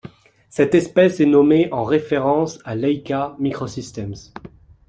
Cette 0.49 0.73
espèce 0.73 1.19
est 1.19 1.27
nommée 1.27 1.71
en 1.71 1.83
référence 1.83 2.57
à 2.65 2.73
Leica 2.73 3.35
Microsystems. 3.37 4.33